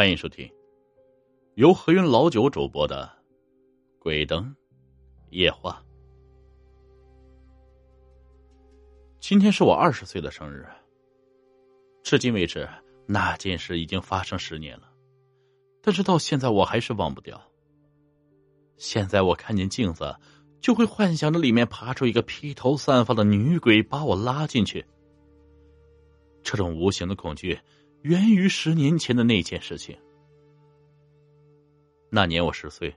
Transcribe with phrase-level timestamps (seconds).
[0.00, 0.50] 欢迎收听
[1.56, 3.04] 由何云老九主播的
[3.98, 4.56] 《鬼灯
[5.28, 5.84] 夜话》。
[9.20, 10.66] 今天是我二十岁的生日，
[12.02, 12.66] 至今为止，
[13.04, 14.90] 那件事已经发生十年了，
[15.82, 17.38] 但是到现在我还是忘不掉。
[18.78, 20.16] 现在我看见镜子，
[20.62, 24.82] 就会幻想着里面爬出一个披头散发的女鬼，把我拉进去。
[26.42, 27.60] 这种无形的恐惧。
[28.02, 29.94] 源于十年前的那件事情。
[32.08, 32.96] 那年我十岁，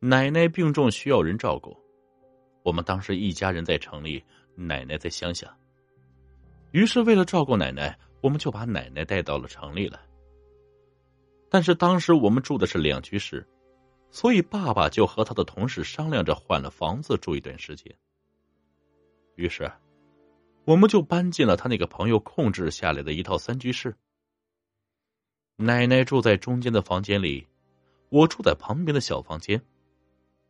[0.00, 1.76] 奶奶病重需要人照顾，
[2.64, 4.20] 我们当时一家人在城里，
[4.56, 5.56] 奶奶在乡下。
[6.72, 10.00] 于是为了照顾奶奶，我们就把奶奶带到了城里来。
[11.48, 13.46] 但是当时我们住的是两居室，
[14.10, 17.94] 所以爸爸就和他的同事商量着换了房子住一段时间。
[19.36, 19.70] 于是。
[20.66, 23.96] 我们就搬进了他那个朋友控制下来的一套三居室。
[25.62, 27.46] 奶奶住在中间的房间里，
[28.08, 29.60] 我住在旁边的小房间，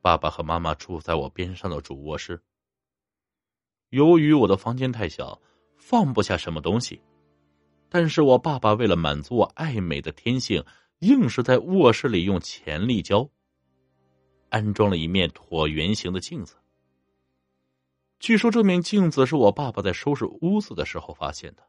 [0.00, 2.42] 爸爸和妈妈住在我边上的主卧室。
[3.90, 5.40] 由于我的房间太小，
[5.76, 7.00] 放不下什么东西，
[7.88, 10.64] 但是我爸爸为了满足我爱美的天性，
[10.98, 13.30] 硬是在卧室里用潜力胶
[14.48, 16.56] 安装了一面椭圆形的镜子。
[18.18, 21.62] 据说这面镜子是我爸爸在收拾屋子的时候发现的。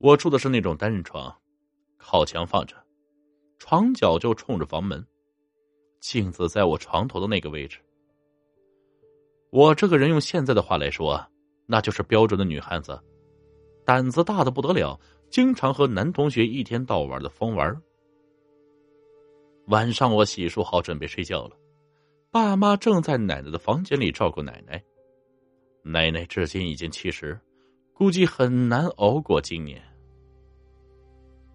[0.00, 1.30] 我住的是那种单人床，
[1.98, 2.74] 靠墙放着，
[3.58, 5.06] 床脚就冲着房门，
[6.00, 7.78] 镜子在我床头的那个位置。
[9.50, 11.22] 我这个人用现在的话来说，
[11.66, 12.98] 那就是标准的女汉子，
[13.84, 17.78] 胆子大的不得了，经常和男同学一天到晚的疯玩。
[19.66, 21.56] 晚上我洗漱好准备睡觉了。
[22.30, 24.82] 爸妈正在奶奶的房间里照顾奶奶，
[25.82, 27.38] 奶奶至今已经七十，
[27.92, 29.82] 估计很难熬过今年。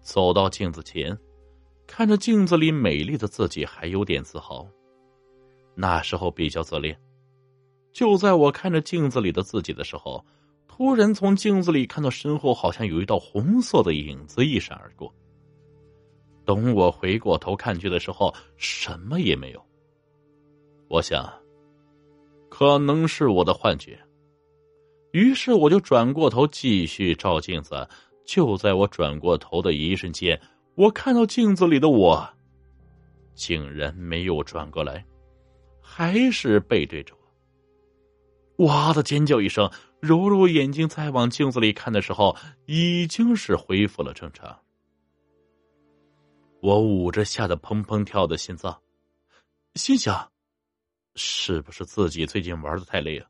[0.06, 1.18] 走到镜子前，
[1.84, 4.64] 看着镜子里美丽的自己，还有点自豪。
[5.74, 6.96] 那时候比较自恋。
[7.92, 10.24] 就在我看着镜子里的自己的时候，
[10.68, 15.12] 突然从镜子里看到身后好像有一道红色的影子一闪而过。
[16.44, 19.66] 等我回过头看去的时候，什么也没有。
[20.86, 21.28] 我想，
[22.48, 23.98] 可能是我的幻觉。
[25.10, 27.88] 于是我就转过头继续照镜子。
[28.26, 30.38] 就在我转过头的一瞬间，
[30.74, 32.28] 我看到镜子里的我，
[33.34, 35.04] 竟然没有转过来，
[35.80, 37.14] 还是背对着
[38.58, 38.66] 我。
[38.66, 39.70] 哇的尖叫一声，
[40.00, 44.58] 揉揉眼睛，再往镜子里看的时候，已经是恢复了正常。
[46.60, 48.76] 我捂着吓得砰砰跳的心脏，
[49.74, 50.30] 心想。
[51.18, 53.26] 是不是自己最近玩的太累了，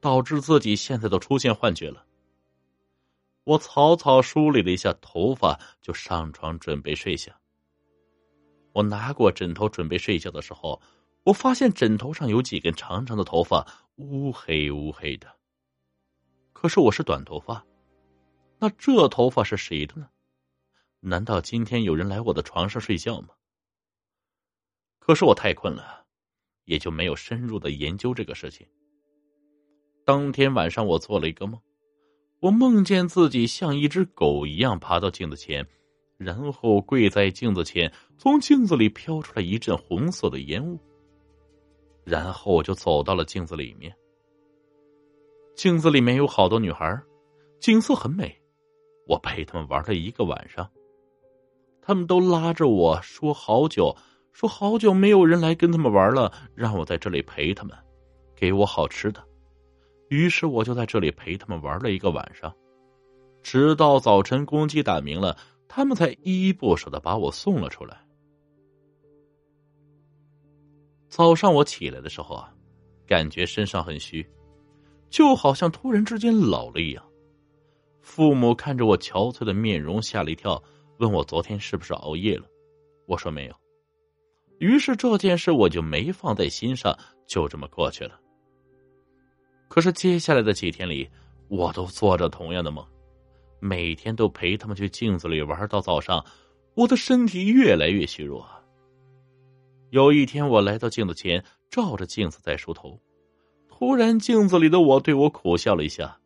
[0.00, 2.04] 导致自己现在都出现幻觉了？
[3.46, 7.40] 我草草梳理了一下头发，就上床准备睡下。
[8.72, 10.82] 我拿过枕头准备睡觉的时候，
[11.22, 13.64] 我发现枕头上有几根长长的头发，
[13.98, 15.32] 乌黑乌黑的。
[16.52, 17.64] 可是我是短头发，
[18.58, 20.08] 那这头发是谁的呢？
[20.98, 23.28] 难道今天有人来我的床上睡觉吗？
[24.98, 26.04] 可是我太困了。
[26.64, 28.66] 也就没有深入的研究这个事情。
[30.04, 31.62] 当天晚上，我做了一个梦，
[32.40, 35.66] 我梦见自己像一只狗一样爬到镜子前，
[36.18, 40.78] 然后跪在镜子前，从镜子里飘出来一阵红色的烟雾，
[42.04, 43.94] 然后我就走到了镜子里面。
[45.54, 47.00] 镜子里面有好多女孩，
[47.60, 48.36] 景色很美，
[49.08, 50.70] 我陪他们玩了一个晚上，
[51.80, 53.96] 他们都拉着我说好久。
[54.32, 57.74] 说好久没有人来跟他们玩了，让我在这里陪他们，
[58.34, 59.24] 给我好吃的。
[60.08, 62.54] 于是我就在这里陪他们玩了一个晚上，
[63.42, 65.36] 直到早晨公鸡打鸣了，
[65.68, 68.00] 他们才依依不舍的把我送了出来。
[71.08, 72.52] 早上我起来的时候啊，
[73.06, 74.26] 感觉身上很虚，
[75.08, 77.04] 就好像突然之间老了一样。
[78.00, 80.62] 父母看着我憔悴的面容，吓了一跳，
[80.98, 82.44] 问我昨天是不是熬夜了。
[83.06, 83.54] 我说没有。
[84.58, 88.20] 于是这件事我就没放在心上，就这么过去了。
[89.76, 91.06] 可是接下来的几天里，
[91.48, 92.82] 我都做着同样的梦，
[93.60, 96.24] 每天都陪他们去镜子里玩到早上，
[96.72, 98.48] 我的身体越来越虚弱。
[99.90, 102.98] 有一天，我来到镜子前，照着镜子在梳头，
[103.68, 106.18] 突然镜子里的我对我苦笑了一下。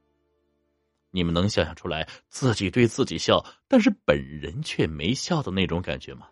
[1.11, 6.29] 你们能想象出来自己对自己笑，但是本人却没笑的那种感觉吗？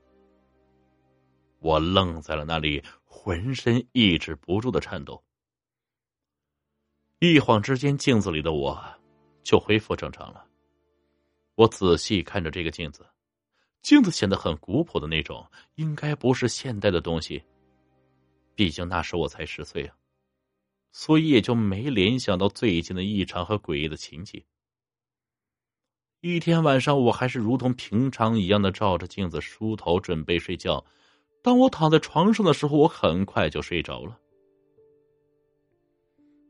[1.59, 5.21] 我愣在了那里，浑身抑制不住的颤抖。
[7.21, 8.81] 一晃之间，镜子里的我
[9.43, 10.45] 就恢复正常了。
[11.57, 13.05] 我仔细看着这个镜子，
[13.83, 15.45] 镜子显得很古朴的那种，
[15.75, 17.43] 应该不是现代的东西。
[18.55, 19.97] 毕竟那时我才十岁啊，
[20.93, 24.41] 所以也就没联想到最近的异常和诡异的情节。
[26.21, 30.85] 一天晚上，我还是如同平常一样的照着镜子梳头，准备睡觉。
[31.43, 34.17] 当我躺在床上的时候，我很快就睡着了。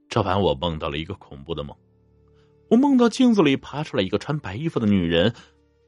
[0.08, 1.76] 这晚我梦到了一个恐怖的梦，
[2.70, 5.34] 我梦到镜子里爬出来一个穿白衣服的女人，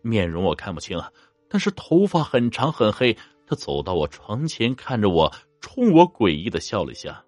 [0.03, 1.11] 面容我看不清啊，
[1.49, 3.17] 但是头发很长很黑。
[3.47, 7.25] 她走到我床前，看着我，冲我诡异的笑了一下。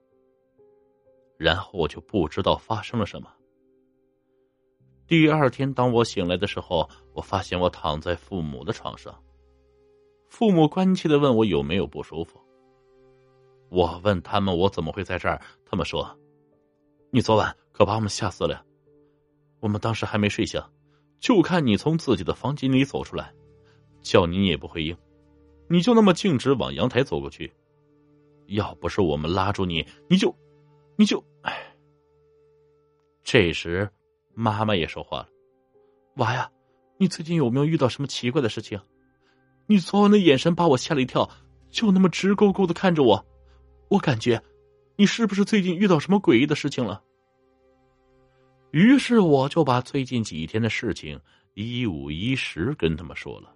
[1.36, 3.28] 然后我就不知道发生了什么。
[5.08, 9.12] 第二天，当我醒来的时候，我发现我躺在父母的床上。
[10.28, 12.40] 父母关切的问我有没有不舒服。
[13.68, 16.16] 我问他们我怎么会在这儿，他们说
[17.14, 18.64] ：“你昨晚可把我们吓死了。
[19.61, 20.59] 我们当时还没睡醒，
[21.20, 23.35] 就看你从自己的房间里走出来，
[24.00, 24.97] 叫你你也不回应，
[25.69, 27.53] 你就那么径直往阳台走过去。
[28.47, 30.35] 要不是我们拉住你，你就，
[30.97, 31.23] 你就……
[31.43, 31.76] 哎。”
[33.23, 33.91] 这时。
[34.35, 35.29] 妈妈也说话了
[36.17, 36.50] ：“娃呀，
[36.97, 38.81] 你最近有没有遇到什么奇怪的事情？
[39.67, 41.29] 你昨晚的眼神把我吓了一跳，
[41.69, 43.26] 就那么直勾勾的看着我，
[43.91, 44.43] 我感觉
[44.96, 47.02] 你是不是最近遇到什么诡异的事情了？”
[48.72, 51.20] 于是我就把最近几天的事情
[51.54, 53.54] 一五一十跟他们说了。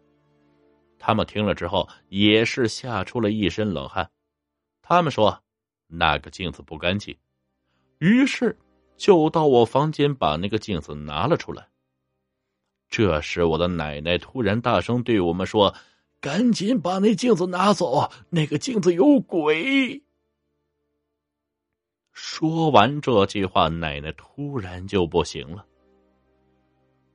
[0.98, 4.10] 他们听了之后也是吓出了一身冷汗。
[4.82, 5.42] 他们说
[5.86, 7.16] 那个镜子不干净，
[7.98, 8.56] 于是。
[8.98, 11.68] 就到我房间把那个镜子拿了出来。
[12.88, 15.74] 这时，我的奶奶突然大声对我们说
[16.18, 20.02] ：“赶紧把那镜子拿走，那个镜子有鬼。”
[22.16, 25.66] 说完这句话，奶奶突然就不行了。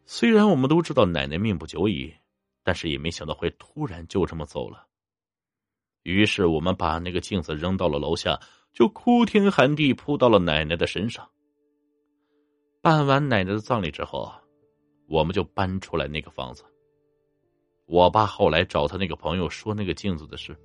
[0.06, 2.13] 虽然我们都知道奶奶命不久矣，
[2.63, 4.86] 但是也没想到会突然就这么走了。
[6.03, 8.39] 于是，我们把那个镜子扔到了楼下，
[8.74, 11.27] 就哭天喊地扑到了奶奶的身上。
[12.80, 14.31] 办完奶奶的葬礼之后，
[15.07, 16.63] 我们就搬出来那个房子。
[17.88, 20.56] 我爸后来找他那个朋友说那个镜子的事，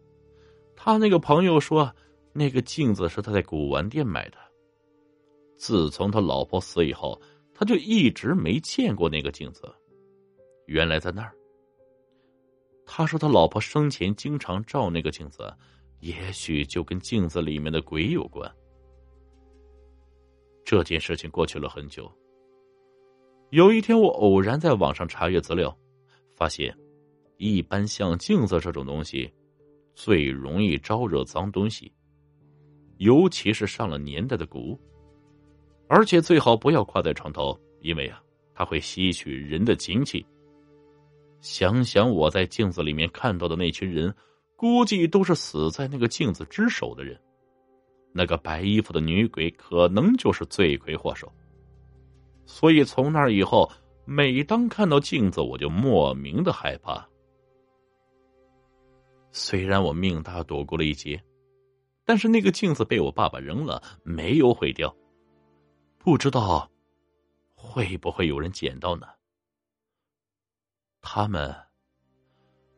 [0.76, 1.90] 他那个朋友说
[2.36, 4.36] 那个镜子是他在古玩店买的。
[5.56, 7.18] 自从他老婆死以后，
[7.54, 9.74] 他就一直没见过那个镜子。
[10.66, 11.34] 原来在那儿。
[12.84, 15.50] 他说他老婆生前经常照那个镜子，
[16.00, 18.48] 也许就跟镜子里面的鬼有关。
[20.62, 22.10] 这件事情过去了很久。
[23.50, 25.74] 有一天，我偶然在网上查阅资料，
[26.34, 26.76] 发现，
[27.38, 29.32] 一般像镜子这种东西，
[29.94, 31.90] 最容易招惹脏东西，
[32.98, 34.78] 尤其是上了年代的古，
[35.88, 38.22] 而且最好不要挂在床头，因为啊，
[38.54, 40.24] 它会吸取人的精气。
[41.40, 44.14] 想想我在镜子里面看到的那群人，
[44.56, 47.20] 估计都是死在那个镜子之手的人。
[48.12, 51.30] 那个白衣服的女鬼可能就是罪魁祸首，
[52.46, 53.70] 所以从那以后，
[54.06, 57.06] 每当看到镜子，我就莫名的害怕。
[59.30, 61.22] 虽然我命大躲过了一劫，
[62.06, 64.96] 但是那个镜子被我爸爸扔了，没有毁掉，
[65.98, 66.70] 不知道
[67.56, 69.08] 会不会有人捡到呢？
[71.02, 71.52] 他们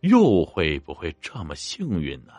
[0.01, 2.33] 又会不会这么幸运呢？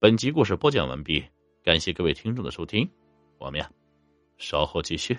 [0.00, 1.24] 本集故事播讲完毕，
[1.62, 2.90] 感谢各位听众的收听，
[3.38, 3.70] 我们呀，
[4.36, 5.16] 稍后继续。